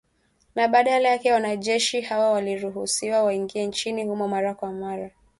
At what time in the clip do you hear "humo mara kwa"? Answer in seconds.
4.03-4.71